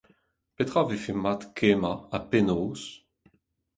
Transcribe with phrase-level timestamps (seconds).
[0.55, 2.83] Petra vefe mat kemmañ ha penaos?